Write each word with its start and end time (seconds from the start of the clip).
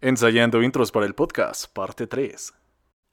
Ensayando 0.00 0.62
intros 0.62 0.92
para 0.92 1.06
el 1.06 1.14
podcast, 1.16 1.72
parte 1.72 2.06
3. 2.06 2.54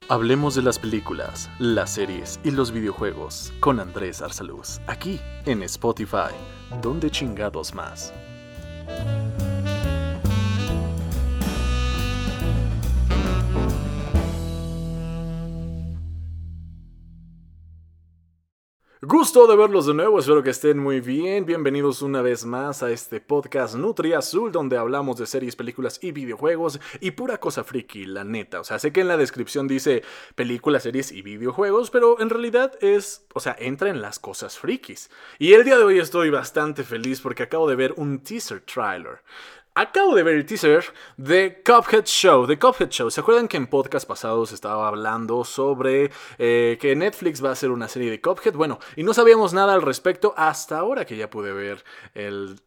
Hablemos 0.08 0.54
de 0.54 0.62
las 0.62 0.78
películas, 0.78 1.50
las 1.58 1.90
series 1.90 2.38
y 2.44 2.52
los 2.52 2.70
videojuegos 2.70 3.52
con 3.58 3.80
Andrés 3.80 4.22
Arsaluz, 4.22 4.78
aquí 4.86 5.20
en 5.46 5.64
Spotify, 5.64 6.30
donde 6.80 7.10
chingados 7.10 7.74
más. 7.74 8.14
Gusto 19.02 19.46
de 19.46 19.56
verlos 19.56 19.84
de 19.84 19.92
nuevo, 19.92 20.18
espero 20.18 20.42
que 20.42 20.48
estén 20.48 20.78
muy 20.78 21.02
bien. 21.02 21.44
Bienvenidos 21.44 22.00
una 22.00 22.22
vez 22.22 22.46
más 22.46 22.82
a 22.82 22.90
este 22.90 23.20
podcast 23.20 23.74
Nutri 23.74 24.14
Azul, 24.14 24.50
donde 24.50 24.78
hablamos 24.78 25.18
de 25.18 25.26
series, 25.26 25.54
películas 25.54 25.98
y 26.00 26.12
videojuegos 26.12 26.80
y 27.00 27.10
pura 27.10 27.36
cosa 27.36 27.62
friki, 27.62 28.06
la 28.06 28.24
neta. 28.24 28.58
O 28.58 28.64
sea, 28.64 28.78
sé 28.78 28.94
que 28.94 29.02
en 29.02 29.08
la 29.08 29.18
descripción 29.18 29.68
dice 29.68 30.02
películas, 30.34 30.84
series 30.84 31.12
y 31.12 31.20
videojuegos, 31.20 31.90
pero 31.90 32.18
en 32.22 32.30
realidad 32.30 32.72
es, 32.80 33.26
o 33.34 33.40
sea, 33.40 33.54
entra 33.58 33.90
en 33.90 34.00
las 34.00 34.18
cosas 34.18 34.58
frikis. 34.58 35.10
Y 35.38 35.52
el 35.52 35.64
día 35.64 35.76
de 35.76 35.84
hoy 35.84 35.98
estoy 35.98 36.30
bastante 36.30 36.82
feliz 36.82 37.20
porque 37.20 37.42
acabo 37.42 37.68
de 37.68 37.76
ver 37.76 37.92
un 37.98 38.20
teaser 38.20 38.62
trailer. 38.62 39.20
Acabo 39.78 40.14
de 40.14 40.22
ver 40.22 40.36
el 40.36 40.46
teaser 40.46 40.86
de 41.18 41.62
Cuphead 41.62 42.06
Show. 42.06 42.46
De 42.46 42.58
Cuphead 42.58 42.88
Show. 42.88 43.10
¿Se 43.10 43.20
acuerdan 43.20 43.46
que 43.46 43.58
en 43.58 43.66
podcast 43.66 44.08
pasados 44.08 44.52
estaba 44.52 44.88
hablando 44.88 45.44
sobre 45.44 46.10
eh, 46.38 46.78
que 46.80 46.96
Netflix 46.96 47.44
va 47.44 47.50
a 47.50 47.52
hacer 47.52 47.70
una 47.70 47.86
serie 47.86 48.10
de 48.10 48.18
Cuphead? 48.18 48.54
Bueno, 48.54 48.78
y 48.96 49.02
no 49.02 49.12
sabíamos 49.12 49.52
nada 49.52 49.74
al 49.74 49.82
respecto 49.82 50.32
hasta 50.34 50.78
ahora 50.78 51.04
que 51.04 51.18
ya 51.18 51.28
pude 51.28 51.52
ver 51.52 51.84
el, 52.14 52.58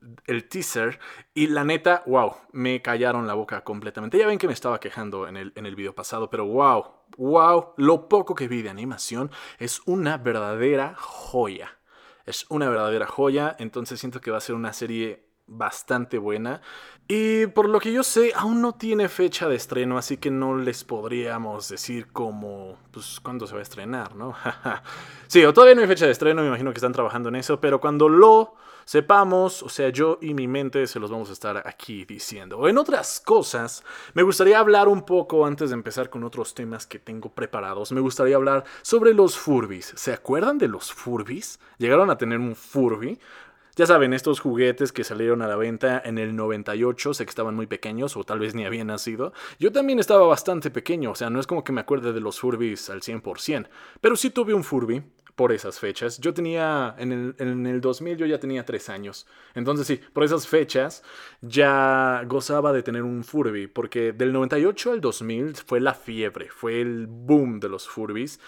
teaser. 0.49 0.99
Y 1.33 1.47
la 1.47 1.63
neta, 1.63 2.03
wow, 2.05 2.35
me 2.51 2.83
callaron 2.83 3.25
la 3.25 3.33
boca 3.33 3.63
completamente. 3.63 4.19
Ya 4.19 4.27
ven 4.27 4.37
que 4.37 4.45
me 4.45 4.53
estaba 4.53 4.79
quejando 4.79 5.27
en 5.27 5.35
el, 5.35 5.51
en 5.55 5.65
el 5.65 5.75
video 5.75 5.95
pasado, 5.95 6.29
pero 6.29 6.45
wow, 6.45 6.91
wow, 7.17 7.73
lo 7.77 8.07
poco 8.07 8.35
que 8.35 8.47
vi 8.47 8.61
de 8.61 8.69
animación 8.69 9.31
es 9.57 9.81
una 9.87 10.19
verdadera 10.19 10.93
joya. 10.95 11.75
Es 12.27 12.45
una 12.49 12.69
verdadera 12.69 13.07
joya, 13.07 13.55
entonces 13.57 13.99
siento 13.99 14.21
que 14.21 14.29
va 14.29 14.37
a 14.37 14.41
ser 14.41 14.53
una 14.53 14.73
serie 14.73 15.28
bastante 15.49 16.17
buena. 16.17 16.61
Y 17.07 17.47
por 17.47 17.67
lo 17.67 17.79
que 17.79 17.91
yo 17.91 18.03
sé, 18.03 18.31
aún 18.35 18.61
no 18.61 18.73
tiene 18.73 19.09
fecha 19.09 19.49
de 19.49 19.55
estreno, 19.55 19.97
así 19.97 20.17
que 20.17 20.29
no 20.29 20.55
les 20.55 20.83
podríamos 20.83 21.67
decir 21.67 22.07
como, 22.11 22.77
pues, 22.91 23.19
cuándo 23.19 23.47
se 23.47 23.53
va 23.53 23.59
a 23.59 23.63
estrenar, 23.63 24.15
¿no? 24.15 24.35
sí, 25.27 25.43
o 25.43 25.51
todavía 25.53 25.75
no 25.75 25.81
hay 25.81 25.87
fecha 25.87 26.05
de 26.05 26.11
estreno, 26.11 26.41
me 26.41 26.47
imagino 26.47 26.71
que 26.71 26.77
están 26.77 26.93
trabajando 26.93 27.29
en 27.29 27.37
eso, 27.37 27.59
pero 27.59 27.81
cuando 27.81 28.07
lo 28.07 28.53
sepamos, 28.89 29.61
o 29.61 29.69
sea, 29.69 29.89
yo 29.89 30.17
y 30.19 30.33
mi 30.33 30.47
mente 30.47 30.87
se 30.87 30.99
los 30.99 31.11
vamos 31.11 31.29
a 31.29 31.33
estar 31.33 31.61
aquí 31.67 32.05
diciendo. 32.05 32.67
En 32.67 32.77
otras 32.77 33.19
cosas, 33.19 33.83
me 34.15 34.23
gustaría 34.23 34.57
hablar 34.57 34.87
un 34.87 35.03
poco 35.03 35.45
antes 35.45 35.69
de 35.69 35.75
empezar 35.75 36.09
con 36.09 36.23
otros 36.23 36.55
temas 36.55 36.87
que 36.87 36.97
tengo 36.97 37.29
preparados. 37.29 37.91
Me 37.91 38.01
gustaría 38.01 38.35
hablar 38.35 38.63
sobre 38.81 39.13
los 39.13 39.37
Furbis. 39.37 39.93
¿Se 39.95 40.11
acuerdan 40.11 40.57
de 40.57 40.69
los 40.69 40.91
Furbis? 40.91 41.59
¿Llegaron 41.77 42.09
a 42.09 42.17
tener 42.17 42.39
un 42.39 42.55
Furby? 42.55 43.19
Ya 43.75 43.85
saben, 43.85 44.13
estos 44.13 44.39
juguetes 44.39 44.91
que 44.91 45.03
salieron 45.03 45.41
a 45.41 45.47
la 45.47 45.55
venta 45.55 46.01
en 46.03 46.17
el 46.17 46.35
98, 46.35 47.13
sé 47.13 47.25
que 47.25 47.29
estaban 47.29 47.55
muy 47.55 47.67
pequeños 47.67 48.17
o 48.17 48.23
tal 48.23 48.39
vez 48.39 48.55
ni 48.55 48.65
habían 48.65 48.87
nacido. 48.87 49.33
Yo 49.59 49.71
también 49.71 49.99
estaba 49.99 50.25
bastante 50.27 50.69
pequeño, 50.69 51.11
o 51.11 51.15
sea, 51.15 51.29
no 51.29 51.39
es 51.39 51.47
como 51.47 51.63
que 51.63 51.71
me 51.71 51.81
acuerde 51.81 52.11
de 52.13 52.19
los 52.19 52.39
Furbis 52.39 52.89
al 52.89 53.01
100%, 53.01 53.67
pero 54.01 54.15
sí 54.15 54.29
tuve 54.31 54.53
un 54.53 54.63
Furby 54.63 55.03
por 55.39 55.53
esas 55.53 55.79
fechas. 55.79 56.19
Yo 56.19 56.33
tenía, 56.33 56.95
en 56.97 57.13
el, 57.13 57.35
en 57.37 57.65
el 57.65 57.79
2000 57.79 58.17
yo 58.17 58.25
ya 58.25 58.41
tenía 58.41 58.65
3 58.65 58.89
años. 58.89 59.25
Entonces 59.55 59.87
sí, 59.87 60.01
por 60.11 60.25
esas 60.25 60.45
fechas 60.45 61.01
ya 61.39 62.23
gozaba 62.27 62.73
de 62.73 62.83
tener 62.83 63.03
un 63.03 63.23
Furby, 63.23 63.67
porque 63.67 64.11
del 64.11 64.33
98 64.33 64.91
al 64.91 64.99
2000 64.99 65.55
fue 65.55 65.79
la 65.79 65.93
fiebre, 65.93 66.49
fue 66.49 66.81
el 66.81 67.07
boom 67.07 67.61
de 67.61 67.69
los 67.69 67.87
Furbis. 67.87 68.41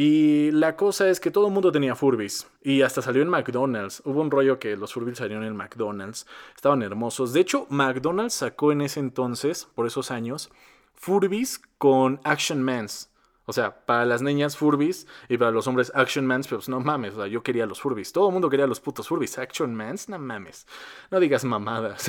Y 0.00 0.52
la 0.52 0.76
cosa 0.76 1.08
es 1.08 1.18
que 1.18 1.32
todo 1.32 1.48
el 1.48 1.52
mundo 1.52 1.72
tenía 1.72 1.96
Furbis. 1.96 2.46
Y 2.62 2.82
hasta 2.82 3.02
salió 3.02 3.20
en 3.20 3.28
McDonald's. 3.28 4.00
Hubo 4.04 4.20
un 4.20 4.30
rollo 4.30 4.60
que 4.60 4.76
los 4.76 4.92
Furbis 4.92 5.18
salieron 5.18 5.42
en 5.42 5.56
McDonald's. 5.56 6.24
Estaban 6.54 6.82
hermosos. 6.84 7.32
De 7.32 7.40
hecho, 7.40 7.66
McDonald's 7.68 8.34
sacó 8.34 8.70
en 8.70 8.82
ese 8.82 9.00
entonces, 9.00 9.66
por 9.74 9.88
esos 9.88 10.12
años, 10.12 10.50
Furbis 10.94 11.60
con 11.78 12.20
Action 12.22 12.62
Mans. 12.62 13.10
O 13.44 13.52
sea, 13.52 13.84
para 13.86 14.06
las 14.06 14.22
niñas 14.22 14.56
Furbis 14.56 15.08
y 15.28 15.36
para 15.36 15.50
los 15.50 15.66
hombres 15.66 15.90
Action 15.92 16.24
Mans, 16.24 16.46
pues 16.46 16.68
no 16.68 16.78
mames, 16.78 17.14
o 17.14 17.16
sea, 17.16 17.26
yo 17.26 17.42
quería 17.42 17.66
los 17.66 17.80
Furbis. 17.80 18.12
Todo 18.12 18.28
el 18.28 18.34
mundo 18.34 18.48
quería 18.48 18.68
los 18.68 18.78
putos 18.78 19.08
Furbis. 19.08 19.36
Action 19.36 19.74
Mans, 19.74 20.08
no 20.08 20.20
mames. 20.20 20.68
No 21.10 21.18
digas 21.18 21.44
mamadas. 21.44 22.08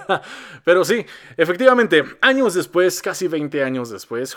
Pero 0.64 0.84
sí, 0.84 1.04
efectivamente, 1.36 2.04
años 2.20 2.54
después, 2.54 3.02
casi 3.02 3.26
20 3.26 3.64
años 3.64 3.90
después, 3.90 4.36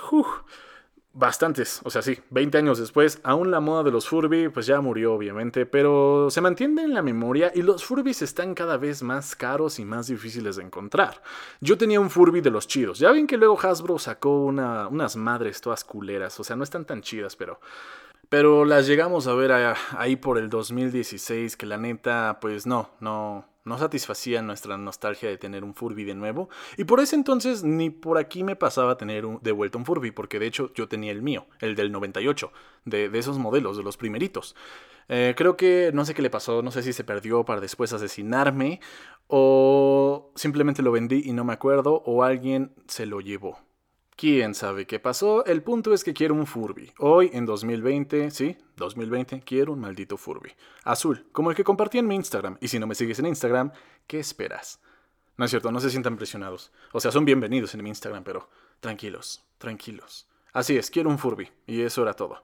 bastantes, 1.18 1.82
o 1.84 1.90
sea, 1.90 2.04
sí, 2.04 2.20
20 2.30 2.60
años 2.60 2.78
después, 2.78 3.20
aún 3.24 3.50
la 3.50 3.60
moda 3.60 3.82
de 3.82 3.92
los 3.92 4.08
Furby 4.08 4.50
pues 4.50 4.68
ya 4.68 4.82
murió 4.82 5.16
obviamente, 5.16 5.66
pero 5.66 6.30
se 6.30 6.42
mantiene 6.42 6.84
en 6.84 6.94
la 6.94 7.02
memoria 7.02 7.52
y 7.56 7.64
los 7.64 7.84
Furbis 7.84 8.22
están 8.22 8.54
cada 8.54 8.78
vez 8.78 9.02
más 9.02 9.36
caros 9.36 9.80
y 9.80 9.86
más 9.86 10.08
difíciles 10.08 10.58
de 10.58 10.64
encontrar. 10.64 11.24
Yo 11.60 11.76
tenía 11.76 12.00
un 12.00 12.12
Furby 12.12 12.42
de 12.42 12.52
los 12.52 12.68
chidos, 12.68 13.00
ya 13.00 13.12
ven 13.12 13.26
que 13.26 13.38
luego 13.38 13.60
Hasbro 13.60 13.98
sacó 13.98 14.46
una, 14.46 14.88
unas 14.88 15.16
madres 15.16 15.60
todas 15.60 15.84
culeras, 15.84 16.40
o 16.40 16.44
sea, 16.44 16.56
no 16.56 16.64
están 16.64 16.86
tan 16.86 17.02
chidas, 17.02 17.36
pero... 17.36 17.60
Pero 18.30 18.66
las 18.66 18.88
llegamos 18.88 19.28
a 19.28 19.34
ver 19.34 19.52
ahí 19.98 20.16
por 20.18 20.38
el 20.38 20.50
2016, 20.50 21.56
que 21.56 21.66
la 21.66 21.78
neta, 21.78 22.40
pues 22.42 22.68
no, 22.68 22.90
no, 23.00 23.46
no 23.64 23.78
satisfacía 23.78 24.42
nuestra 24.42 24.78
nostalgia 24.78 25.30
de 25.30 25.38
tener 25.38 25.64
un 25.64 25.74
Furby 25.74 26.04
de 26.04 26.16
nuevo. 26.16 26.50
Y 26.78 26.84
por 26.84 27.00
ese 27.00 27.16
entonces 27.16 27.64
ni 27.64 27.90
por 27.90 28.18
aquí 28.18 28.44
me 28.44 28.56
pasaba 28.56 28.98
tener 28.98 29.26
de 29.26 29.52
vuelta 29.52 29.78
un 29.78 29.86
Furby, 29.86 30.12
porque 30.12 30.40
de 30.40 30.48
hecho 30.48 30.74
yo 30.74 30.88
tenía 30.88 31.12
el 31.12 31.22
mío, 31.22 31.46
el 31.60 31.76
del 31.76 31.92
98, 31.92 32.52
de, 32.86 33.10
de 33.10 33.20
esos 33.20 33.38
modelos, 33.38 33.78
de 33.78 33.84
los 33.84 33.96
primeritos. 33.96 34.56
Eh, 35.10 35.34
creo 35.38 35.56
que 35.56 35.92
no 35.94 36.04
sé 36.04 36.14
qué 36.14 36.22
le 36.22 36.30
pasó, 36.30 36.62
no 36.62 36.72
sé 36.72 36.84
si 36.84 36.92
se 36.92 37.04
perdió 37.04 37.46
para 37.46 37.62
después 37.62 37.94
asesinarme, 37.94 38.82
o 39.28 40.32
simplemente 40.36 40.82
lo 40.82 40.92
vendí 40.92 41.22
y 41.26 41.34
no 41.34 41.46
me 41.46 41.54
acuerdo, 41.54 42.04
o 42.06 42.24
alguien 42.24 42.74
se 42.88 43.06
lo 43.06 43.22
llevó. 43.22 43.67
¿Quién 44.18 44.56
sabe 44.56 44.88
qué 44.88 45.00
pasó? 45.00 45.46
El 45.46 45.62
punto 45.62 45.94
es 45.94 46.04
que 46.04 46.12
quiero 46.12 46.34
un 46.34 46.48
Furby. 46.48 46.92
Hoy, 46.98 47.30
en 47.34 47.46
2020, 47.46 48.32
sí, 48.32 48.58
2020, 48.76 49.42
quiero 49.42 49.74
un 49.74 49.80
maldito 49.80 50.18
Furby. 50.18 50.54
Azul, 50.86 51.28
como 51.32 51.52
el 51.52 51.56
que 51.56 51.64
compartí 51.64 52.00
en 52.00 52.08
mi 52.08 52.16
Instagram. 52.16 52.58
Y 52.60 52.68
si 52.68 52.80
no 52.80 52.88
me 52.88 52.96
sigues 52.96 53.20
en 53.20 53.28
Instagram, 53.28 53.72
¿qué 54.08 54.20
esperas? 54.20 54.82
No 55.38 55.46
es 55.46 55.52
cierto, 55.52 55.72
no 55.72 55.80
se 55.80 55.92
sientan 55.92 56.18
presionados. 56.18 56.72
O 56.94 57.00
sea, 57.00 57.12
son 57.12 57.26
bienvenidos 57.26 57.76
en 57.76 57.84
mi 57.84 57.90
Instagram, 57.90 58.24
pero 58.24 58.50
tranquilos, 58.80 59.46
tranquilos. 59.60 60.28
Así 60.52 60.76
es, 60.76 60.90
quiero 60.90 61.12
un 61.12 61.20
Furby. 61.20 61.52
Y 61.68 61.84
eso 61.84 62.02
era 62.02 62.16
todo. 62.16 62.44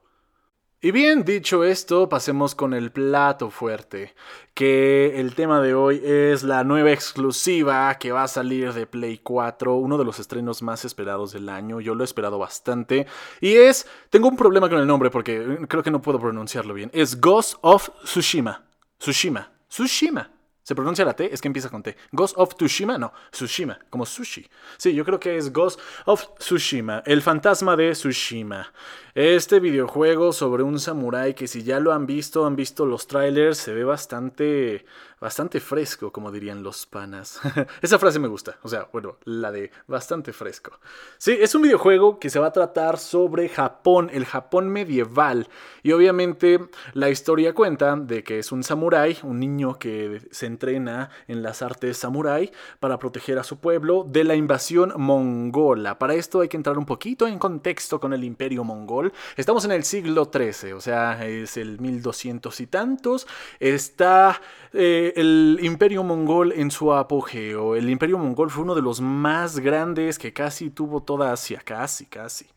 Y 0.85 0.91
bien, 0.91 1.23
dicho 1.23 1.63
esto, 1.63 2.09
pasemos 2.09 2.55
con 2.55 2.73
el 2.73 2.91
plato 2.91 3.49
fuerte, 3.49 4.13
que 4.53 5.17
el 5.17 5.33
tema 5.33 5.61
de 5.61 5.73
hoy 5.73 6.01
es 6.03 6.43
la 6.43 6.65
nueva 6.65 6.91
exclusiva 6.91 7.97
que 7.97 8.11
va 8.11 8.23
a 8.23 8.27
salir 8.27 8.73
de 8.73 8.85
Play 8.85 9.19
4, 9.19 9.75
uno 9.75 9.97
de 9.97 10.03
los 10.03 10.19
estrenos 10.19 10.61
más 10.61 10.83
esperados 10.83 11.31
del 11.31 11.47
año, 11.47 11.79
yo 11.79 11.95
lo 11.95 12.03
he 12.03 12.05
esperado 12.05 12.37
bastante, 12.37 13.07
y 13.39 13.53
es, 13.53 13.87
tengo 14.09 14.27
un 14.27 14.35
problema 14.35 14.67
con 14.67 14.77
el 14.77 14.85
nombre 14.85 15.09
porque 15.09 15.57
creo 15.69 15.83
que 15.83 15.89
no 15.89 16.01
puedo 16.01 16.19
pronunciarlo 16.19 16.73
bien, 16.73 16.91
es 16.93 17.21
Ghost 17.21 17.59
of 17.61 17.89
Tsushima, 18.03 18.65
Tsushima, 18.99 19.53
Tsushima. 19.69 20.32
¿Se 20.63 20.75
pronuncia 20.75 21.03
la 21.03 21.13
T? 21.13 21.33
Es 21.33 21.41
que 21.41 21.49
empieza 21.49 21.69
con 21.69 21.83
T. 21.83 21.97
Ghost 22.13 22.35
of 22.37 22.55
Tsushima, 22.55 22.97
no, 22.97 23.11
Tsushima, 23.31 23.77
como 23.89 24.05
sushi. 24.05 24.47
Sí, 24.77 24.93
yo 24.93 25.03
creo 25.03 25.19
que 25.19 25.35
es 25.35 25.51
Ghost 25.51 25.77
of 26.05 26.25
Tsushima, 26.39 27.03
el 27.05 27.21
fantasma 27.21 27.75
de 27.75 27.91
Tsushima. 27.91 28.71
Este 29.13 29.59
videojuego 29.59 30.31
sobre 30.31 30.63
un 30.63 30.79
samurái 30.79 31.33
que 31.33 31.47
si 31.47 31.63
ya 31.63 31.81
lo 31.81 31.91
han 31.91 32.05
visto, 32.05 32.45
han 32.45 32.55
visto 32.55 32.85
los 32.85 33.07
trailers, 33.07 33.57
se 33.57 33.73
ve 33.73 33.83
bastante 33.83 34.85
bastante 35.23 35.61
fresco, 35.61 36.11
como 36.11 36.33
dirían 36.33 36.63
los 36.63 36.85
panas. 36.85 37.39
Esa 37.81 37.97
frase 37.97 38.19
me 38.19 38.27
gusta, 38.27 38.57
o 38.61 38.67
sea, 38.67 38.89
bueno, 38.91 39.15
la 39.23 39.53
de 39.53 39.71
bastante 39.87 40.33
fresco. 40.33 40.77
Sí, 41.17 41.37
es 41.39 41.55
un 41.55 41.61
videojuego 41.61 42.19
que 42.19 42.29
se 42.29 42.39
va 42.39 42.47
a 42.47 42.51
tratar 42.51 42.97
sobre 42.97 43.47
Japón, 43.47 44.09
el 44.11 44.25
Japón 44.25 44.67
medieval. 44.67 45.47
Y 45.81 45.93
obviamente 45.93 46.59
la 46.91 47.09
historia 47.09 47.53
cuenta 47.53 47.95
de 47.95 48.21
que 48.21 48.39
es 48.39 48.51
un 48.51 48.63
samurái, 48.63 49.19
un 49.23 49.39
niño 49.39 49.79
que 49.79 50.27
se 50.31 50.45
entrena 50.45 51.09
en 51.29 51.41
las 51.41 51.61
artes 51.61 51.97
samurái 51.99 52.51
para 52.81 52.99
proteger 52.99 53.39
a 53.39 53.45
su 53.45 53.61
pueblo 53.61 54.05
de 54.05 54.25
la 54.25 54.35
invasión 54.35 54.91
mongola. 54.97 55.97
Para 55.99 56.15
esto 56.15 56.41
hay 56.41 56.49
que 56.49 56.57
entrar 56.57 56.77
un 56.77 56.85
poquito 56.85 57.27
en 57.27 57.39
contexto 57.39 57.97
con 58.01 58.11
el 58.11 58.25
imperio 58.25 58.65
mongol. 58.65 59.13
Estamos 59.37 59.63
en 59.63 59.71
el 59.71 59.85
siglo 59.85 60.29
XIII, 60.33 60.73
o 60.73 60.81
sea, 60.81 61.25
es 61.25 61.55
el 61.55 61.79
1200 61.79 62.59
y 62.59 62.67
tantos. 62.67 63.25
Está... 63.61 64.41
Eh, 64.75 65.12
el 65.15 65.59
imperio 65.61 66.03
mongol 66.03 66.51
en 66.53 66.71
su 66.71 66.93
apogeo. 66.93 67.75
El 67.75 67.89
imperio 67.89 68.17
mongol 68.17 68.49
fue 68.49 68.63
uno 68.63 68.75
de 68.75 68.81
los 68.81 69.01
más 69.01 69.59
grandes 69.59 70.19
que 70.19 70.33
casi 70.33 70.69
tuvo 70.69 71.03
toda 71.03 71.31
Asia, 71.31 71.61
casi, 71.63 72.05
casi. 72.05 72.47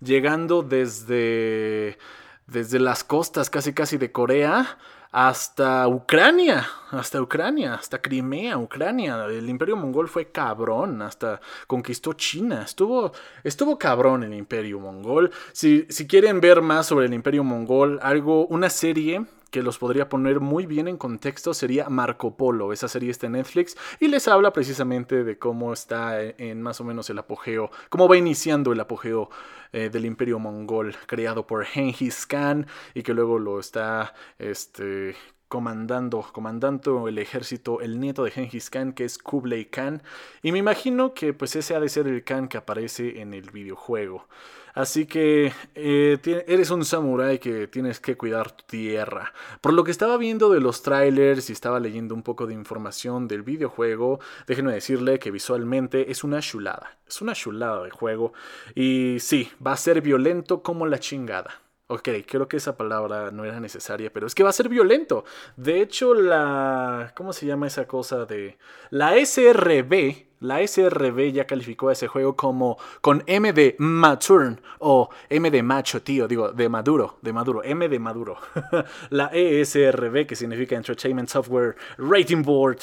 Llegando 0.00 0.62
desde, 0.62 1.98
desde 2.46 2.78
las 2.78 3.04
costas 3.04 3.50
casi 3.50 3.72
casi 3.72 3.96
de 3.98 4.12
Corea 4.12 4.78
hasta 5.10 5.88
Ucrania, 5.88 6.68
hasta 6.90 7.20
Ucrania, 7.20 7.74
hasta 7.74 8.00
Crimea, 8.00 8.58
Ucrania. 8.58 9.24
El 9.24 9.48
imperio 9.48 9.76
mongol 9.76 10.08
fue 10.08 10.30
cabrón, 10.30 11.02
hasta 11.02 11.40
conquistó 11.66 12.12
China. 12.12 12.62
Estuvo, 12.62 13.12
estuvo 13.42 13.78
cabrón 13.78 14.22
el 14.22 14.34
imperio 14.34 14.78
mongol. 14.78 15.30
Si, 15.52 15.86
si 15.88 16.06
quieren 16.06 16.40
ver 16.40 16.60
más 16.60 16.86
sobre 16.86 17.06
el 17.06 17.14
imperio 17.14 17.42
mongol, 17.42 17.98
algo, 18.02 18.46
una 18.46 18.70
serie 18.70 19.24
que 19.50 19.62
los 19.62 19.78
podría 19.78 20.08
poner 20.08 20.40
muy 20.40 20.66
bien 20.66 20.88
en 20.88 20.96
contexto 20.96 21.54
sería 21.54 21.88
Marco 21.88 22.36
Polo. 22.36 22.72
Esa 22.72 22.88
serie 22.88 23.10
está 23.10 23.26
en 23.26 23.32
Netflix 23.32 23.76
y 24.00 24.08
les 24.08 24.28
habla 24.28 24.52
precisamente 24.52 25.24
de 25.24 25.38
cómo 25.38 25.72
está 25.72 26.22
en 26.22 26.62
más 26.62 26.80
o 26.80 26.84
menos 26.84 27.08
el 27.10 27.18
apogeo, 27.18 27.70
cómo 27.88 28.08
va 28.08 28.16
iniciando 28.16 28.72
el 28.72 28.80
apogeo 28.80 29.30
eh, 29.72 29.90
del 29.90 30.06
imperio 30.06 30.38
mongol 30.38 30.96
creado 31.06 31.46
por 31.46 31.64
Genghis 31.64 32.26
Khan 32.26 32.66
y 32.94 33.02
que 33.02 33.14
luego 33.14 33.38
lo 33.38 33.60
está 33.60 34.14
este, 34.38 35.14
comandando, 35.48 36.24
comandando 36.32 37.08
el 37.08 37.18
ejército, 37.18 37.80
el 37.80 38.00
nieto 38.00 38.24
de 38.24 38.30
Genghis 38.30 38.70
Khan, 38.70 38.92
que 38.92 39.04
es 39.04 39.18
Kublai 39.18 39.66
Khan. 39.66 40.02
Y 40.42 40.52
me 40.52 40.58
imagino 40.58 41.14
que 41.14 41.32
pues 41.32 41.56
ese 41.56 41.74
ha 41.74 41.80
de 41.80 41.88
ser 41.88 42.06
el 42.06 42.22
Khan 42.24 42.48
que 42.48 42.58
aparece 42.58 43.20
en 43.20 43.34
el 43.34 43.50
videojuego. 43.50 44.26
Así 44.74 45.06
que 45.06 45.52
eh, 45.74 46.44
eres 46.46 46.70
un 46.70 46.84
samurái 46.84 47.40
que 47.40 47.66
tienes 47.66 47.98
que 47.98 48.16
cuidar 48.16 48.52
tu 48.52 48.64
tierra. 48.64 49.32
Por 49.60 49.72
lo 49.72 49.82
que 49.82 49.90
estaba 49.90 50.16
viendo 50.18 50.50
de 50.50 50.60
los 50.60 50.82
trailers 50.82 51.50
y 51.50 51.52
estaba 51.52 51.80
leyendo 51.80 52.14
un 52.14 52.22
poco 52.22 52.46
de 52.46 52.54
información 52.54 53.26
del 53.26 53.42
videojuego, 53.42 54.20
déjenme 54.46 54.72
decirle 54.72 55.18
que 55.18 55.32
visualmente 55.32 56.12
es 56.12 56.22
una 56.22 56.40
chulada. 56.40 56.96
Es 57.08 57.20
una 57.20 57.32
chulada 57.34 57.82
de 57.82 57.90
juego. 57.90 58.34
Y 58.74 59.16
sí, 59.18 59.50
va 59.66 59.72
a 59.72 59.76
ser 59.76 60.00
violento 60.00 60.62
como 60.62 60.86
la 60.86 61.00
chingada. 61.00 61.60
Ok, 61.90 62.06
creo 62.26 62.48
que 62.48 62.58
esa 62.58 62.76
palabra 62.76 63.30
no 63.30 63.46
era 63.46 63.60
necesaria, 63.60 64.12
pero 64.12 64.26
es 64.26 64.34
que 64.34 64.42
va 64.42 64.50
a 64.50 64.52
ser 64.52 64.68
violento. 64.68 65.24
De 65.56 65.80
hecho, 65.80 66.12
la... 66.12 67.14
¿Cómo 67.16 67.32
se 67.32 67.46
llama 67.46 67.66
esa 67.66 67.86
cosa 67.86 68.26
de... 68.26 68.58
La 68.90 69.14
SRB, 69.16 70.26
la 70.40 70.60
SRB 70.66 71.32
ya 71.32 71.46
calificó 71.46 71.88
a 71.88 71.92
ese 71.92 72.06
juego 72.06 72.36
como 72.36 72.76
con 73.00 73.22
M 73.26 73.54
de 73.54 73.74
mature 73.78 74.56
o 74.80 75.08
M 75.30 75.50
de 75.50 75.62
macho, 75.62 76.02
tío, 76.02 76.28
digo, 76.28 76.52
de 76.52 76.68
maduro, 76.68 77.16
de 77.22 77.32
maduro, 77.32 77.64
M 77.64 77.88
de 77.88 77.98
maduro. 77.98 78.36
la 79.08 79.30
ESRB, 79.32 80.26
que 80.26 80.36
significa 80.36 80.76
Entertainment 80.76 81.30
Software 81.30 81.74
Rating 81.96 82.42
Board, 82.42 82.80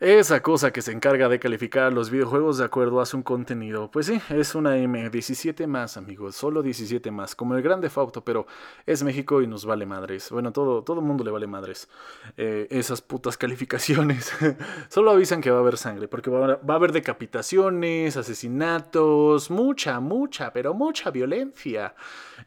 esa 0.00 0.42
cosa 0.42 0.72
que 0.72 0.80
se 0.80 0.90
encarga 0.90 1.28
de 1.28 1.38
calificar 1.38 1.92
los 1.92 2.08
videojuegos 2.08 2.56
de 2.56 2.64
acuerdo 2.64 3.02
a 3.02 3.06
su 3.06 3.22
contenido. 3.22 3.90
Pues 3.90 4.06
sí, 4.06 4.22
es 4.30 4.54
una 4.54 4.78
M17 4.78 5.66
más, 5.66 5.98
amigos. 5.98 6.34
Solo 6.34 6.62
17 6.62 7.10
más. 7.10 7.34
Como 7.34 7.54
el 7.56 7.62
grande 7.62 7.90
Fauto, 7.90 8.24
pero 8.24 8.46
es 8.86 9.02
México 9.02 9.42
y 9.42 9.46
nos 9.46 9.66
vale 9.66 9.84
madres. 9.84 10.30
Bueno, 10.30 10.50
todo, 10.50 10.82
todo 10.82 11.02
mundo 11.02 11.24
le 11.24 11.30
vale 11.30 11.46
madres. 11.46 11.90
Eh, 12.38 12.68
esas 12.70 13.02
putas 13.02 13.36
calificaciones. 13.36 14.32
Solo 14.88 15.10
avisan 15.10 15.42
que 15.42 15.50
va 15.50 15.58
a 15.58 15.60
haber 15.60 15.76
sangre. 15.76 16.08
Porque 16.08 16.30
va 16.30 16.58
a 16.66 16.74
haber 16.74 16.92
decapitaciones, 16.92 18.16
asesinatos, 18.16 19.50
mucha, 19.50 20.00
mucha, 20.00 20.54
pero 20.54 20.72
mucha 20.72 21.10
violencia. 21.10 21.94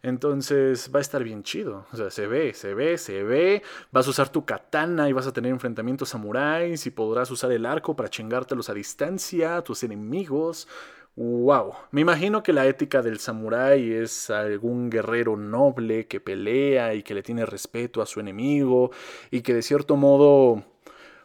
Entonces 0.02 0.90
va 0.94 0.98
a 0.98 1.02
estar 1.02 1.24
bien 1.24 1.44
chido. 1.44 1.86
O 1.92 1.96
sea, 1.96 2.10
se 2.10 2.26
ve, 2.26 2.56
se 2.56 2.74
ve, 2.74 2.98
se 2.98 3.22
ve. 3.22 3.62
Vas 3.92 4.08
a 4.08 4.10
usar 4.10 4.30
tu 4.30 4.46
katana 4.46 5.08
y 5.10 5.14
vas 5.14 5.28
a 5.28 5.32
tener 5.32 5.52
enfrentamientos 5.52 6.10
samuráis 6.10 6.88
y 6.88 6.92
podrás 6.92 7.35
usar 7.36 7.52
el 7.52 7.66
arco 7.66 7.96
para 7.96 8.10
chingártelos 8.10 8.70
a 8.70 8.74
distancia, 8.74 9.58
a 9.58 9.64
tus 9.64 9.84
enemigos. 9.84 10.68
¡Wow! 11.16 11.74
Me 11.92 12.02
imagino 12.02 12.44
que 12.44 12.52
la 12.52 12.66
ética 12.66 13.02
del 13.02 13.20
samurái 13.20 13.94
es 13.94 14.30
algún 14.30 14.90
guerrero 14.90 15.38
noble 15.38 16.08
que 16.08 16.20
pelea 16.20 16.94
y 16.94 17.04
que 17.04 17.14
le 17.14 17.24
tiene 17.24 17.46
respeto 17.46 18.02
a 18.02 18.06
su 18.06 18.20
enemigo 18.20 18.92
y 19.32 19.42
que 19.42 19.54
de 19.54 19.62
cierto 19.62 19.96
modo 19.96 20.64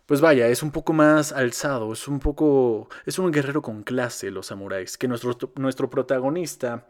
pues 0.07 0.21
vaya, 0.21 0.49
es 0.49 0.65
un 0.65 0.73
poco 0.73 0.93
más 0.93 1.31
alzado, 1.33 1.93
es 1.93 2.09
un 2.09 2.19
poco. 2.19 2.89
es 3.07 3.19
un 3.21 3.31
guerrero 3.31 3.63
con 3.63 3.85
clase, 3.85 4.33
los 4.33 4.47
samuráis. 4.47 4.99
Que 4.99 5.07
nuestro, 5.07 5.39
nuestro 5.55 5.89
protagonista 5.89 6.89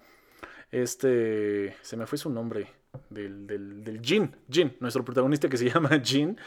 este, 0.70 1.76
se 1.82 1.96
me 1.99 2.06
fue 2.06 2.16
su 2.16 2.31
nombre, 2.31 2.69
del, 3.11 3.46
del, 3.46 3.84
del 3.84 4.00
Jin, 4.00 4.34
Jin, 4.50 4.76
nuestro 4.81 5.05
protagonista 5.05 5.49
que 5.50 5.56
se 5.56 5.69
llama 5.70 6.00
Jin, 6.02 6.38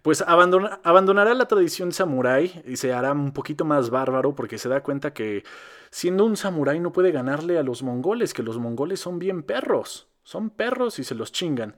pues 0.00 0.22
abandonará 0.22 1.34
la 1.34 1.46
tradición 1.46 1.92
samurái 1.92 2.62
y 2.66 2.76
se 2.76 2.92
hará 2.92 3.12
un 3.12 3.32
poquito 3.32 3.64
más 3.64 3.90
bárbaro 3.90 4.34
porque 4.34 4.58
se 4.58 4.68
da 4.68 4.82
cuenta 4.82 5.12
que 5.12 5.44
siendo 5.90 6.24
un 6.24 6.36
samurái 6.36 6.80
no 6.80 6.92
puede 6.92 7.12
ganarle 7.12 7.58
a 7.58 7.62
los 7.62 7.82
mongoles, 7.82 8.32
que 8.32 8.42
los 8.42 8.58
mongoles 8.58 9.00
son 9.00 9.18
bien 9.18 9.42
perros, 9.42 10.08
son 10.24 10.50
perros 10.50 10.98
y 10.98 11.04
se 11.04 11.14
los 11.14 11.32
chingan. 11.32 11.76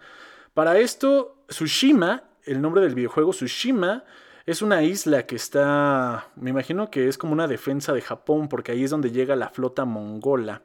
Para 0.55 0.79
esto, 0.79 1.45
Tsushima, 1.49 2.25
el 2.45 2.63
nombre 2.63 2.81
del 2.83 2.95
videojuego 2.95 3.33
Tsushima, 3.33 4.05
es 4.47 4.63
una 4.63 4.83
isla 4.83 5.27
que 5.27 5.37
está, 5.37 6.29
me 6.37 6.51
imagino 6.51 6.91
que 6.91 7.09
es 7.09 7.19
como 7.19 7.33
una 7.33 7.49
defensa 7.49 7.93
de 7.93 8.03
Japón 8.03 8.49
porque 8.49 8.73
ahí 8.73 8.85
es 8.85 8.91
donde 8.91 9.11
llega 9.11 9.37
la 9.37 9.49
flota 9.49 9.85
mongola. 9.85 10.63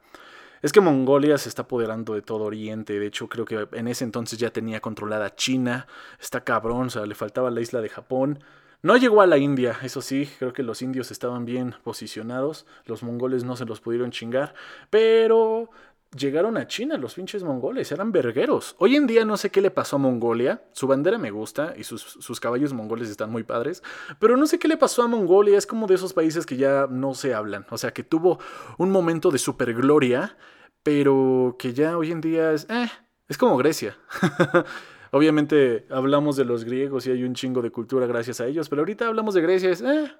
Es 0.62 0.72
que 0.72 0.80
Mongolia 0.80 1.38
se 1.38 1.48
está 1.48 1.62
apoderando 1.62 2.14
de 2.14 2.22
todo 2.22 2.44
Oriente. 2.44 2.98
De 2.98 3.06
hecho, 3.06 3.28
creo 3.28 3.44
que 3.44 3.66
en 3.72 3.88
ese 3.88 4.04
entonces 4.04 4.38
ya 4.38 4.50
tenía 4.50 4.80
controlada 4.80 5.34
China. 5.34 5.86
Está 6.20 6.42
cabrón, 6.44 6.88
o 6.88 6.90
sea, 6.90 7.06
le 7.06 7.14
faltaba 7.14 7.50
la 7.50 7.60
isla 7.62 7.80
de 7.80 7.88
Japón. 7.88 8.40
No 8.82 8.96
llegó 8.96 9.20
a 9.20 9.26
la 9.26 9.36
India, 9.36 9.76
eso 9.82 10.00
sí, 10.00 10.26
creo 10.38 10.54
que 10.54 10.62
los 10.62 10.80
indios 10.80 11.10
estaban 11.10 11.44
bien 11.44 11.74
posicionados, 11.84 12.64
los 12.86 13.02
mongoles 13.02 13.44
no 13.44 13.54
se 13.54 13.66
los 13.66 13.78
pudieron 13.82 14.10
chingar, 14.10 14.54
pero 14.88 15.68
llegaron 16.16 16.56
a 16.56 16.66
China 16.66 16.96
los 16.96 17.14
pinches 17.14 17.42
mongoles, 17.42 17.92
eran 17.92 18.12
vergueros. 18.12 18.74
Hoy 18.78 18.96
en 18.96 19.06
día 19.06 19.24
no 19.24 19.36
sé 19.36 19.50
qué 19.50 19.60
le 19.60 19.70
pasó 19.70 19.96
a 19.96 19.98
Mongolia, 19.98 20.62
su 20.72 20.86
bandera 20.86 21.18
me 21.18 21.30
gusta 21.30 21.74
y 21.76 21.84
sus, 21.84 22.02
sus, 22.02 22.40
caballos 22.40 22.72
mongoles 22.72 23.08
están 23.08 23.30
muy 23.30 23.44
padres, 23.44 23.82
pero 24.18 24.36
no 24.36 24.46
sé 24.46 24.58
qué 24.58 24.68
le 24.68 24.76
pasó 24.76 25.02
a 25.02 25.08
Mongolia, 25.08 25.56
es 25.56 25.66
como 25.66 25.86
de 25.86 25.94
esos 25.94 26.12
países 26.12 26.46
que 26.46 26.56
ya 26.56 26.86
no 26.90 27.14
se 27.14 27.34
hablan, 27.34 27.66
o 27.70 27.78
sea, 27.78 27.92
que 27.92 28.02
tuvo 28.02 28.38
un 28.78 28.90
momento 28.90 29.30
de 29.30 29.38
supergloria, 29.38 30.36
pero 30.82 31.56
que 31.58 31.72
ya 31.72 31.96
hoy 31.96 32.10
en 32.10 32.20
día 32.20 32.52
es, 32.52 32.66
eh, 32.70 32.90
es 33.28 33.38
como 33.38 33.56
Grecia. 33.56 33.96
Obviamente 35.12 35.86
hablamos 35.90 36.36
de 36.36 36.44
los 36.44 36.64
griegos 36.64 37.06
y 37.06 37.10
hay 37.10 37.24
un 37.24 37.34
chingo 37.34 37.62
de 37.62 37.70
cultura 37.70 38.06
gracias 38.06 38.40
a 38.40 38.46
ellos, 38.46 38.68
pero 38.68 38.82
ahorita 38.82 39.06
hablamos 39.06 39.34
de 39.34 39.42
Grecia, 39.42 39.70
es, 39.70 39.80
eh, 39.80 40.12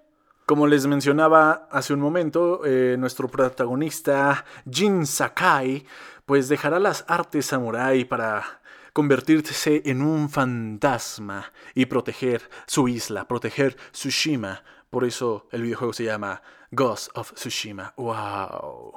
como 0.51 0.67
les 0.67 0.85
mencionaba 0.89 1.69
hace 1.71 1.95
un 1.95 2.01
momento, 2.01 2.63
eh, 2.65 2.97
nuestro 2.99 3.29
protagonista 3.29 4.45
Jin 4.69 5.07
Sakai 5.07 5.87
pues 6.27 6.49
dejará 6.49 6.81
las 6.81 7.05
artes 7.07 7.47
samurai 7.47 8.05
para 8.05 8.61
convertirse 8.93 9.81
en 9.85 10.03
un 10.03 10.29
fantasma 10.29 11.53
y 11.73 11.87
proteger 11.87 12.51
su 12.67 12.89
isla, 12.89 13.29
proteger 13.29 13.77
Tsushima. 13.93 14.65
Por 14.91 15.05
eso 15.05 15.47
el 15.53 15.63
videojuego 15.63 15.93
se 15.93 16.03
llama 16.03 16.43
Ghost 16.73 17.11
of 17.15 17.33
Tsushima. 17.35 17.95
¡Wow! 17.97 18.93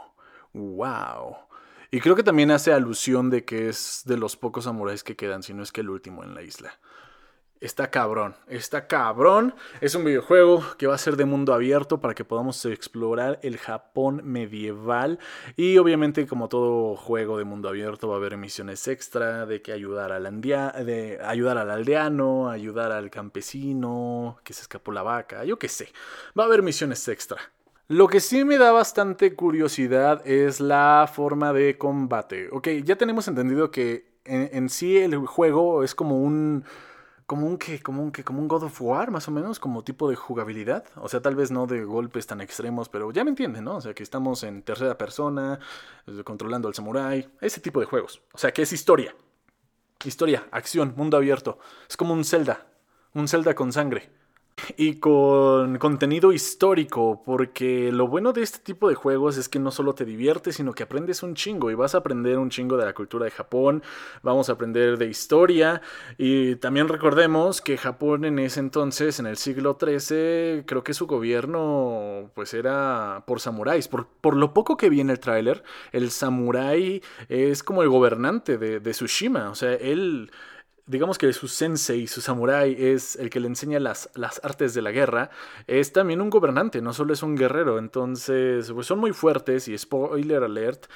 ¡Wow! 0.54 1.36
Y 1.92 2.00
creo 2.00 2.16
que 2.16 2.24
también 2.24 2.50
hace 2.50 2.74
alusión 2.74 3.30
de 3.30 3.46
que 3.46 3.70
es 3.70 4.02
de 4.06 4.18
los 4.18 4.38
pocos 4.38 4.64
samuráis 4.64 5.04
que 5.04 5.16
quedan, 5.16 5.44
si 5.44 5.54
no 5.54 5.62
es 5.62 5.72
que 5.72 5.82
el 5.82 5.92
último 5.92 6.24
en 6.24 6.34
la 6.34 6.42
isla. 6.42 6.80
Está 7.64 7.90
cabrón, 7.90 8.36
está 8.50 8.88
cabrón. 8.88 9.56
Es 9.80 9.96
un 9.96 10.04
videojuego 10.04 10.66
que 10.78 10.86
va 10.86 10.96
a 10.96 10.98
ser 10.98 11.16
de 11.16 11.24
mundo 11.24 11.54
abierto 11.54 12.02
para 12.02 12.14
que 12.14 12.26
podamos 12.26 12.66
explorar 12.66 13.40
el 13.42 13.58
Japón 13.58 14.20
medieval. 14.26 15.18
Y 15.56 15.78
obviamente, 15.78 16.28
como 16.28 16.50
todo 16.50 16.98
juego 16.98 17.38
de 17.38 17.46
mundo 17.46 17.70
abierto, 17.70 18.10
va 18.10 18.16
a 18.16 18.18
haber 18.18 18.36
misiones 18.36 18.86
extra 18.90 19.46
de 19.46 19.62
que 19.62 19.72
ayudar 19.72 20.12
al, 20.12 20.42
de 20.42 21.20
ayudar 21.24 21.58
al 21.58 21.72
aldeano, 21.72 22.50
ayudar 22.50 22.92
al 22.92 23.10
campesino, 23.10 24.40
que 24.44 24.52
se 24.52 24.64
escapó 24.64 24.92
la 24.92 25.04
vaca, 25.04 25.46
yo 25.46 25.58
qué 25.58 25.70
sé. 25.70 25.88
Va 26.38 26.44
a 26.44 26.48
haber 26.48 26.64
misiones 26.64 27.08
extra. 27.08 27.38
Lo 27.88 28.10
que 28.10 28.20
sí 28.20 28.44
me 28.44 28.58
da 28.58 28.74
bastante 28.74 29.36
curiosidad 29.36 30.22
es 30.28 30.60
la 30.60 31.10
forma 31.10 31.54
de 31.54 31.78
combate. 31.78 32.50
Ok, 32.52 32.68
ya 32.84 32.98
tenemos 32.98 33.30
entendido 33.30 33.72
que 33.72 34.12
en 34.26 34.68
sí 34.68 34.98
el 34.98 35.16
juego 35.26 35.86
es 35.86 35.96
como 35.96 36.22
un 36.22 36.66
como 37.34 37.48
un 37.48 37.58
que, 37.58 37.82
como 37.82 38.04
un 38.04 38.12
que, 38.12 38.24
como 38.24 38.42
un 38.42 38.48
God 38.48 38.66
of 38.66 38.80
War, 38.80 39.10
más 39.10 39.28
o 39.28 39.32
menos, 39.32 39.60
como 39.60 39.84
tipo 39.84 40.08
de 40.08 40.16
jugabilidad. 40.16 40.86
O 40.98 41.10
sea, 41.10 41.20
tal 41.20 41.36
vez 41.36 41.50
no 41.50 41.66
de 41.66 41.84
golpes 41.84 42.28
tan 42.28 42.42
extremos, 42.42 42.90
pero 42.90 43.12
ya 43.12 43.24
me 43.24 43.32
entienden, 43.32 43.64
¿no? 43.64 43.78
O 43.78 43.82
sea, 43.82 43.96
que 43.96 44.04
estamos 44.04 44.44
en 44.44 44.62
tercera 44.62 45.00
persona, 45.00 45.58
eh, 46.06 46.24
controlando 46.24 46.68
al 46.68 46.76
samurái, 46.76 47.28
ese 47.42 47.60
tipo 47.60 47.80
de 47.80 47.88
juegos. 47.88 48.22
O 48.34 48.38
sea, 48.38 48.52
que 48.52 48.62
es 48.62 48.72
historia. 48.72 49.16
Historia, 50.06 50.48
acción, 50.52 50.94
mundo 50.96 51.18
abierto. 51.18 51.58
Es 51.90 51.98
como 51.98 52.14
un 52.14 52.24
Zelda, 52.24 52.68
un 53.16 53.28
Zelda 53.28 53.56
con 53.56 53.74
sangre 53.74 54.12
y 54.78 54.96
con 55.00 55.78
contenido 55.78 56.32
histórico, 56.32 57.24
porque 57.26 57.92
lo 57.92 58.08
bueno 58.08 58.34
de 58.34 58.44
este 58.44 58.60
tipo 58.60 58.90
de 58.90 58.96
juegos 58.96 59.38
es 59.38 59.50
que 59.50 59.60
no 59.60 59.72
solo 59.72 59.94
te 59.94 60.06
diviertes, 60.06 60.56
sino 60.56 60.74
que 60.74 60.84
aprendes 60.84 61.24
un 61.24 61.36
chingo 61.36 61.72
y 61.72 61.76
vas 61.76 61.96
a 61.96 62.00
aprender 62.00 62.38
un 62.38 62.50
chingo 62.50 62.78
de 62.78 62.86
la 62.86 62.94
cultura 62.94 63.26
de 63.26 63.32
Japón, 63.32 63.84
vamos 64.22 64.50
a 64.50 64.54
aprender 64.54 64.98
de 64.98 65.08
historia 65.08 65.82
y 66.18 66.56
también 66.58 66.88
recordemos 66.88 67.62
que 67.62 67.78
Japón 67.78 68.26
en 68.26 68.40
ese 68.40 68.60
entonces, 68.60 69.20
en 69.20 69.28
el 69.28 69.38
siglo 69.38 69.78
XIII, 69.80 70.64
creo 70.66 70.84
que 70.84 70.94
su 70.94 71.08
gobierno 71.08 72.32
pues 72.34 72.54
era 72.54 73.24
por 73.28 73.40
samuráis, 73.40 73.88
por, 73.88 74.08
por 74.08 74.36
lo 74.36 74.54
poco 74.54 74.78
que 74.78 74.90
vi 74.90 75.02
en 75.02 75.10
el 75.10 75.20
tráiler, 75.20 75.64
el 75.92 76.12
samurái 76.12 77.02
es 77.30 77.64
como 77.64 77.84
el 77.84 77.90
gobernante 77.90 78.58
de, 78.58 78.80
de 78.80 78.92
Tsushima, 78.92 79.50
o 79.50 79.56
sea, 79.56 79.74
él 79.74 80.32
digamos 80.86 81.18
que 81.18 81.32
su 81.34 81.48
sensei, 81.48 82.08
su 82.08 82.22
samurái, 82.22 82.76
es 82.78 83.16
el 83.16 83.30
que 83.30 83.40
le 83.40 83.48
enseña 83.48 83.80
las, 83.80 84.10
las 84.16 84.44
artes 84.44 84.74
de 84.74 84.82
la 84.82 84.92
guerra, 84.92 85.30
es 85.68 85.94
también 85.94 86.22
un 86.22 86.30
gobernante, 86.30 86.82
no 86.82 86.94
solo 86.94 87.14
es 87.14 87.24
un 87.24 87.36
guerrero. 87.36 87.80
Entonces, 87.80 88.72
pues 88.72 88.88
son 88.88 89.00
muy 89.00 89.14
fuertes 89.14 89.68
y 89.68 89.78
spoiler 89.78 90.44
alert. 90.44 90.88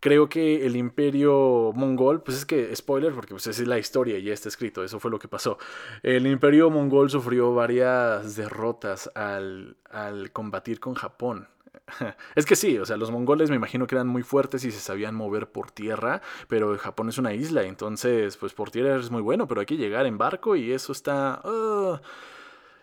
Creo 0.00 0.28
que 0.28 0.66
el 0.66 0.74
imperio 0.74 1.72
mongol, 1.74 2.22
pues 2.24 2.38
es 2.38 2.44
que, 2.44 2.74
spoiler, 2.74 3.14
porque 3.14 3.34
pues 3.34 3.46
es 3.46 3.64
la 3.68 3.78
historia 3.78 4.18
y 4.18 4.24
ya 4.24 4.32
está 4.32 4.48
escrito, 4.48 4.82
eso 4.82 4.98
fue 4.98 5.12
lo 5.12 5.20
que 5.20 5.28
pasó. 5.28 5.58
El 6.02 6.26
imperio 6.26 6.70
mongol 6.70 7.08
sufrió 7.08 7.54
varias 7.54 8.34
derrotas 8.34 9.08
al, 9.14 9.76
al 9.88 10.32
combatir 10.32 10.80
con 10.80 10.94
Japón. 10.94 11.46
Es 12.34 12.46
que 12.46 12.56
sí, 12.56 12.78
o 12.78 12.84
sea, 12.84 12.96
los 12.96 13.10
mongoles 13.10 13.50
me 13.50 13.56
imagino 13.56 13.86
que 13.86 13.94
eran 13.94 14.08
muy 14.08 14.22
fuertes 14.22 14.64
y 14.64 14.70
se 14.70 14.80
sabían 14.80 15.14
mover 15.14 15.50
por 15.50 15.70
tierra, 15.70 16.20
pero 16.48 16.76
Japón 16.78 17.08
es 17.08 17.18
una 17.18 17.34
isla, 17.34 17.62
entonces, 17.64 18.36
pues 18.36 18.54
por 18.54 18.70
tierra 18.70 18.96
es 18.96 19.10
muy 19.10 19.22
bueno, 19.22 19.48
pero 19.48 19.60
hay 19.60 19.66
que 19.66 19.76
llegar 19.76 20.06
en 20.06 20.18
barco 20.18 20.56
y 20.56 20.72
eso 20.72 20.92
está... 20.92 21.40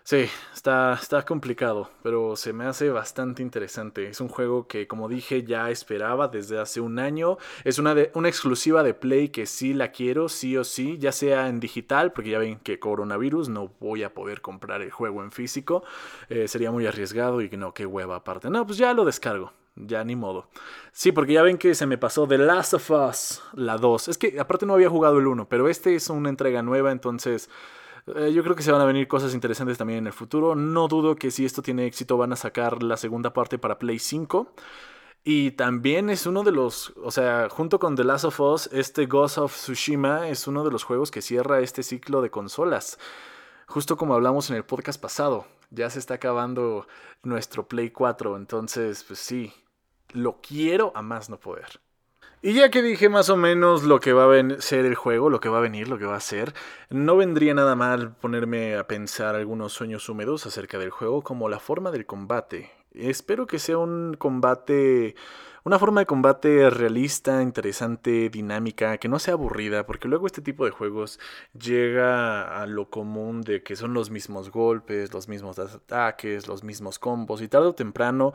Sí, 0.10 0.28
está, 0.56 0.98
está 1.00 1.24
complicado, 1.24 1.92
pero 2.02 2.36
se 2.36 2.52
me 2.52 2.66
hace 2.66 2.90
bastante 2.90 3.44
interesante. 3.44 4.08
Es 4.08 4.20
un 4.22 4.28
juego 4.28 4.68
que, 4.68 4.88
como 4.88 5.08
dije, 5.08 5.44
ya 5.44 5.70
esperaba 5.70 6.28
desde 6.28 6.58
hace 6.58 6.82
un 6.82 6.98
año. 6.98 7.38
Es 7.64 7.78
una, 7.78 7.94
de, 7.94 8.10
una 8.16 8.28
exclusiva 8.28 8.82
de 8.82 8.96
Play 8.96 9.30
que 9.30 9.46
sí 9.46 9.76
la 9.76 9.92
quiero, 9.92 10.28
sí 10.28 10.58
o 10.58 10.64
sí, 10.64 10.98
ya 10.98 11.12
sea 11.12 11.48
en 11.48 11.60
digital, 11.60 12.12
porque 12.12 12.32
ya 12.32 12.40
ven 12.40 12.58
que 12.58 12.80
coronavirus 12.80 13.50
no 13.50 13.72
voy 13.80 14.02
a 14.02 14.16
poder 14.16 14.42
comprar 14.42 14.82
el 14.82 14.90
juego 14.90 15.22
en 15.22 15.32
físico. 15.32 15.84
Eh, 16.30 16.48
sería 16.48 16.72
muy 16.72 16.88
arriesgado 16.88 17.40
y 17.44 17.50
no, 17.52 17.76
qué 17.76 17.86
hueva 17.86 18.16
aparte. 18.16 18.50
No, 18.50 18.66
pues 18.66 18.80
ya 18.80 18.96
lo 18.96 19.06
descargo. 19.06 19.54
Ya 19.76 20.04
ni 20.04 20.16
modo. 20.16 20.48
Sí, 20.92 21.12
porque 21.12 21.34
ya 21.34 21.44
ven 21.44 21.60
que 21.60 21.76
se 21.76 21.86
me 21.86 22.00
pasó 22.00 22.28
The 22.28 22.40
Last 22.40 22.74
of 22.74 22.90
Us, 22.90 23.44
la 23.54 23.78
2. 23.78 24.08
Es 24.08 24.18
que 24.18 24.40
aparte 24.40 24.66
no 24.66 24.74
había 24.74 24.90
jugado 24.90 25.20
el 25.20 25.28
1, 25.28 25.48
pero 25.48 25.70
este 25.70 25.94
es 25.94 26.10
una 26.10 26.30
entrega 26.30 26.64
nueva, 26.64 26.92
entonces 26.92 27.48
eh, 28.08 28.32
yo 28.34 28.44
creo 28.44 28.56
que 28.56 28.64
se 28.64 28.72
van 28.72 28.82
a 28.82 28.86
venir 28.86 29.08
cosas 29.08 29.34
interesantes 29.34 29.78
también 29.78 30.00
en 30.00 30.08
el 30.08 30.14
futuro. 30.14 30.56
No 30.56 30.88
dudo 30.88 31.16
que 31.16 31.32
si 31.32 31.46
esto 31.46 31.62
tiene 31.62 31.86
éxito 31.86 32.18
van 32.18 32.34
a 32.34 32.36
sacar 32.36 32.84
la 32.84 32.98
segunda 32.98 33.34
parte 33.34 33.58
para 33.58 33.80
Play 33.80 34.00
5. 34.00 34.54
Y 35.24 35.52
también 35.52 36.10
es 36.10 36.26
uno 36.26 36.44
de 36.44 36.52
los, 36.52 36.94
o 37.04 37.12
sea, 37.12 37.50
junto 37.50 37.80
con 37.80 37.96
The 37.96 38.04
Last 38.04 38.26
of 38.26 38.40
Us, 38.40 38.70
este 38.72 39.06
Ghost 39.06 39.38
of 39.38 39.54
Tsushima 39.54 40.30
es 40.30 40.48
uno 40.48 40.64
de 40.64 40.72
los 40.72 40.84
juegos 40.84 41.12
que 41.12 41.22
cierra 41.22 41.60
este 41.60 41.84
ciclo 41.84 42.22
de 42.22 42.32
consolas. 42.32 42.98
Justo 43.68 43.98
como 43.98 44.16
hablamos 44.16 44.50
en 44.50 44.56
el 44.56 44.64
podcast 44.64 45.00
pasado, 45.00 45.46
ya 45.70 45.90
se 45.90 46.00
está 46.00 46.16
acabando 46.16 46.88
nuestro 47.22 47.68
Play 47.68 47.92
4, 47.92 48.38
entonces, 48.38 49.04
pues 49.04 49.20
sí, 49.20 49.54
lo 50.14 50.40
quiero 50.42 50.92
a 50.96 51.02
más 51.02 51.30
no 51.30 51.40
poder. 51.40 51.80
Y 52.42 52.54
ya 52.54 52.70
que 52.70 52.82
dije 52.82 53.10
más 53.10 53.30
o 53.30 53.36
menos 53.36 53.84
lo 53.84 54.00
que 54.00 54.14
va 54.14 54.34
a 54.34 54.62
ser 54.62 54.86
el 54.86 54.96
juego, 54.96 55.30
lo 55.30 55.42
que 55.42 55.50
va 55.50 55.58
a 55.58 55.62
venir, 55.62 55.90
lo 55.90 55.98
que 55.98 56.06
va 56.06 56.16
a 56.16 56.22
ser, 56.22 56.54
no 56.90 57.18
vendría 57.18 57.54
nada 57.54 57.76
mal 57.76 58.16
ponerme 58.16 58.78
a 58.78 58.88
pensar 58.88 59.36
algunos 59.36 59.74
sueños 59.74 60.08
húmedos 60.08 60.46
acerca 60.46 60.78
del 60.80 60.90
juego 60.90 61.22
como 61.22 61.50
la 61.50 61.60
forma 61.60 61.92
del 61.92 62.06
combate. 62.06 62.72
Espero 62.94 63.46
que 63.46 63.60
sea 63.60 63.78
un 63.78 64.16
combate 64.18 65.16
una 65.66 65.78
forma 65.78 66.02
de 66.02 66.06
combate 66.06 66.70
realista, 66.70 67.42
interesante, 67.44 68.30
dinámica, 68.30 68.98
que 68.98 69.10
no 69.10 69.20
sea 69.20 69.34
aburrida, 69.34 69.86
porque 69.86 70.08
luego 70.08 70.26
este 70.26 70.42
tipo 70.42 70.66
de 70.66 70.72
juegos 70.72 71.20
llega 71.54 72.62
a 72.62 72.66
lo 72.66 72.90
común 72.90 73.42
de 73.42 73.62
que 73.62 73.76
son 73.76 73.94
los 73.94 74.10
mismos 74.10 74.52
golpes, 74.52 75.14
los 75.14 75.28
mismos 75.28 75.60
ataques, 75.60 76.48
los 76.48 76.64
mismos 76.64 76.98
combos, 76.98 77.42
y 77.42 77.50
tarde 77.50 77.68
o 77.68 77.76
temprano, 77.76 78.34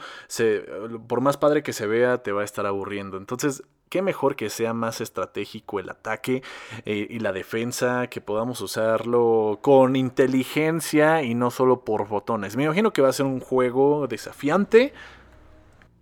por 1.08 1.22
más 1.22 1.38
padre 1.38 1.62
que 1.62 1.72
se 1.72 1.86
vea, 1.86 2.22
te 2.22 2.32
va 2.32 2.42
a 2.42 2.44
estar 2.44 2.66
aburriendo. 2.66 3.16
Entonces, 3.16 3.62
qué 3.94 4.02
mejor 4.02 4.34
que 4.34 4.50
sea 4.50 4.74
más 4.74 5.00
estratégico 5.00 5.78
el 5.78 5.88
ataque 5.88 6.42
eh, 6.84 7.06
y 7.08 7.20
la 7.20 7.32
defensa, 7.32 8.08
que 8.08 8.20
podamos 8.20 8.60
usarlo 8.60 9.60
con 9.62 9.94
inteligencia 9.94 11.22
y 11.22 11.36
no 11.36 11.52
solo 11.52 11.84
por 11.84 12.08
botones. 12.08 12.56
Me 12.56 12.64
imagino 12.64 12.92
que 12.92 13.02
va 13.02 13.10
a 13.10 13.12
ser 13.12 13.26
un 13.26 13.38
juego 13.38 14.08
desafiante 14.08 14.92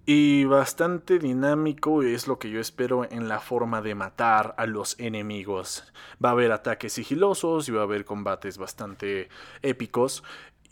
y 0.07 0.47
bastante 0.47 1.19
dinámico 1.19 2.03
es 2.03 2.27
lo 2.29 2.39
que 2.39 2.49
yo 2.49 2.61
espero 2.61 3.05
en 3.05 3.29
la 3.29 3.41
forma 3.41 3.83
de 3.83 3.95
matar 3.95 4.55
a 4.57 4.65
los 4.65 4.99
enemigos. 4.99 5.85
Va 6.25 6.31
a 6.31 6.33
haber 6.33 6.51
ataques 6.51 6.95
sigilosos 6.95 7.69
y 7.69 7.73
va 7.73 7.81
a 7.81 7.85
haber 7.85 8.07
combates 8.07 8.57
bastante 8.57 9.29
épicos. 9.61 10.25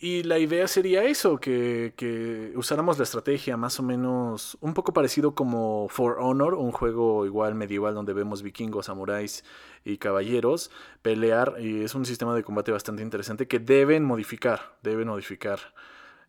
Y 0.03 0.23
la 0.23 0.39
idea 0.39 0.67
sería 0.67 1.05
eso, 1.05 1.39
que, 1.39 2.53
usáramos 2.57 2.97
la 2.97 3.05
estrategia 3.05 3.59
más 3.59 3.79
o 3.81 3.83
menos 3.83 4.57
un 4.63 4.73
poco 4.73 4.95
parecido 4.95 5.35
como 5.35 5.89
For 5.91 6.17
Honor, 6.19 6.55
un 6.55 6.73
juego 6.73 7.27
igual 7.27 7.55
medieval 7.55 7.95
donde 7.95 8.15
vemos 8.15 8.43
vikingos, 8.43 8.87
samuráis 8.87 9.45
y 9.85 9.99
caballeros 9.99 10.71
pelear. 11.03 11.57
Y 11.61 11.83
es 11.85 11.95
un 11.95 12.07
sistema 12.07 12.35
de 12.35 12.43
combate 12.43 12.73
bastante 12.73 13.03
interesante 13.03 13.47
que 13.47 13.59
deben 13.59 14.03
modificar, 14.05 14.79
deben 14.83 15.09
modificar 15.09 15.61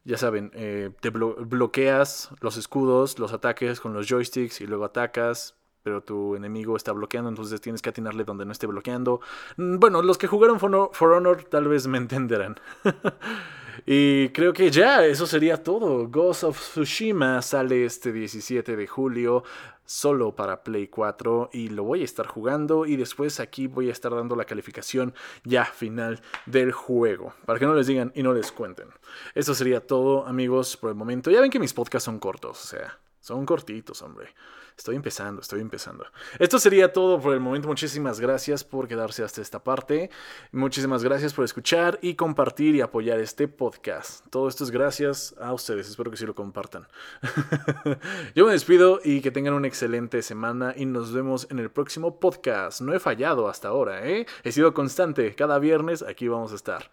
ya 0.04 0.18
saben, 0.18 0.51
eh, 0.56 0.90
te 1.00 1.12
bloqueas 1.12 2.30
los 2.42 2.58
escudos, 2.58 3.20
los 3.20 3.34
ataques 3.34 3.80
con 3.80 3.94
los 3.94 4.08
joysticks 4.08 4.60
y 4.62 4.66
luego 4.66 4.86
atacas, 4.86 5.56
pero 5.84 6.01
tu 6.01 6.36
enemigo 6.36 6.75
está 6.75 6.92
bloqueando, 6.92 7.30
entonces 7.30 7.62
tienes 7.62 7.82
que 7.82 7.90
atinarle 7.90 8.24
donde 8.24 8.46
no 8.46 8.51
esté 8.51 8.66
bloqueando. 8.68 9.22
Mm, 9.58 9.78
bueno, 9.78 10.01
los 10.01 10.18
que 10.18 10.28
jugaron 10.28 10.60
For 10.60 11.12
Honor, 11.13 11.44
tal 11.46 11.68
vez 11.68 11.88
me 11.88 12.00
entenderán. 12.00 12.60
y 13.86 14.30
creo 14.30 14.54
que 14.54 14.70
ya, 14.72 15.06
eso 15.06 15.25
sería 15.25 15.62
todo. 15.62 16.08
Ghost 16.08 16.44
of 16.44 16.60
Tsushima 16.60 17.42
sale 17.42 17.86
este 17.86 18.12
17 18.12 18.75
de 18.75 18.88
julio 18.88 19.44
solo 19.86 20.34
para 20.34 20.63
Play 20.63 20.88
4 20.88 21.50
y 21.51 21.70
lo 21.70 21.84
voy 21.84 22.01
a 22.01 22.06
estar 22.06 22.25
jugando 22.25 22.86
y 22.86 22.96
después 22.96 23.42
aquí 23.42 23.68
voy 23.68 23.90
a 23.90 23.92
estar 23.92 24.16
dando 24.16 24.38
la 24.38 24.46
calificación 24.46 25.13
ya 25.44 25.66
final 25.66 26.22
del 26.46 26.72
juego 26.72 27.34
para 27.46 27.60
que 27.60 27.66
no 27.66 27.75
les 27.75 27.88
digan 27.88 28.12
y 28.16 28.24
no 28.24 28.34
les 28.34 28.51
cuenten. 28.51 28.88
Eso 29.36 29.54
sería 29.54 29.86
todo 29.86 30.25
amigos 30.25 30.78
por 30.78 30.92
el 30.92 30.96
momento. 30.96 31.30
Ya 31.30 31.42
ven 31.42 31.51
que 31.51 31.60
mis 31.60 31.74
podcasts 31.74 32.06
son 32.06 32.20
cortos, 32.20 32.63
o 32.63 32.68
sea, 32.68 33.00
son 33.22 33.46
cortitos, 33.46 34.01
hombre. 34.01 34.34
Estoy 34.75 34.96
empezando, 34.96 35.42
estoy 35.42 35.62
empezando. 35.62 36.06
Esto 36.40 36.58
sería 36.58 36.92
todo 36.92 37.22
por 37.22 37.36
el 37.36 37.40
momento. 37.40 37.68
Muchísimas 37.68 38.20
gracias 38.20 38.63
por 38.63 38.88
quedarse 38.88 39.24
hasta 39.24 39.40
esta 39.40 39.63
parte. 39.63 40.10
Muchísimas 40.51 41.04
gracias 41.04 41.34
por 41.36 41.46
escuchar 41.46 42.00
y 42.01 42.16
compartir 42.16 42.75
y 42.75 42.82
apoyar 42.82 43.20
este 43.20 43.48
podcast. 43.48 44.25
Todo 44.32 44.48
esto 44.48 44.63
es 44.63 44.72
gracias 44.72 45.36
a 45.40 45.54
ustedes. 45.54 45.88
Espero 45.88 46.10
que 46.10 46.18
sí 46.18 46.25
lo 46.25 46.34
compartan. 46.34 46.88
Yo 48.36 48.48
me 48.48 48.54
despido 48.54 49.00
y 49.04 49.22
que 49.22 49.30
tengan 49.30 49.54
una 49.54 49.68
excelente 49.68 50.24
semana 50.24 50.74
y 50.75 50.88
nos 50.88 51.13
vemos 51.13 51.46
en 51.51 51.60
el 51.60 51.70
próximo 51.70 52.20
podcast. 52.20 52.82
No 52.82 52.96
he 52.96 53.00
fallado 53.00 53.50
hasta 53.50 53.68
ahora, 53.68 54.08
¿eh? 54.08 54.25
He 54.44 54.51
sido 54.51 54.74
constante. 54.74 55.36
Cada 55.36 55.60
viernes 55.60 56.01
aquí 56.01 56.28
vamos 56.28 56.54
a 56.54 56.56
estar. 56.56 56.90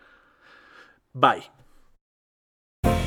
Bye. 1.14 1.67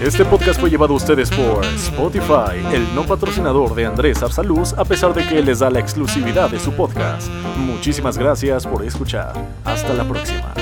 Este 0.01 0.25
podcast 0.25 0.59
fue 0.59 0.71
llevado 0.71 0.93
a 0.93 0.97
ustedes 0.97 1.29
por 1.29 1.63
Spotify, 1.63 2.57
el 2.73 2.95
no 2.95 3.03
patrocinador 3.03 3.75
de 3.75 3.85
Andrés 3.85 4.23
Arsaluz, 4.23 4.73
a 4.73 4.83
pesar 4.83 5.13
de 5.13 5.27
que 5.27 5.43
les 5.43 5.59
da 5.59 5.69
la 5.69 5.79
exclusividad 5.79 6.49
de 6.49 6.59
su 6.59 6.71
podcast. 6.71 7.29
Muchísimas 7.55 8.17
gracias 8.17 8.65
por 8.65 8.83
escuchar. 8.83 9.33
Hasta 9.63 9.93
la 9.93 10.03
próxima. 10.03 10.60